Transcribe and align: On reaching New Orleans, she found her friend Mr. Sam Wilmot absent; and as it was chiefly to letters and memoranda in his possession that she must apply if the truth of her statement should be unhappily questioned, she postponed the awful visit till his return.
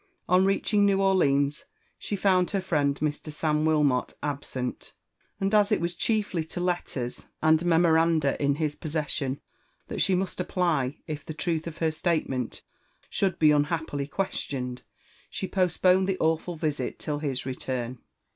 On 0.27 0.45
reaching 0.47 0.83
New 0.83 0.99
Orleans, 0.99 1.65
she 1.99 2.15
found 2.15 2.49
her 2.49 2.59
friend 2.59 2.95
Mr. 3.03 3.31
Sam 3.31 3.65
Wilmot 3.65 4.15
absent; 4.23 4.95
and 5.39 5.53
as 5.53 5.71
it 5.71 5.79
was 5.79 5.93
chiefly 5.93 6.43
to 6.43 6.59
letters 6.59 7.27
and 7.39 7.63
memoranda 7.63 8.35
in 8.41 8.55
his 8.55 8.73
possession 8.75 9.39
that 9.89 10.01
she 10.01 10.15
must 10.15 10.39
apply 10.39 10.97
if 11.05 11.23
the 11.23 11.35
truth 11.35 11.67
of 11.67 11.77
her 11.77 11.91
statement 11.91 12.63
should 13.11 13.37
be 13.37 13.51
unhappily 13.51 14.07
questioned, 14.07 14.81
she 15.29 15.47
postponed 15.47 16.09
the 16.09 16.17
awful 16.17 16.55
visit 16.55 16.97
till 16.97 17.19
his 17.19 17.45
return. 17.45 17.99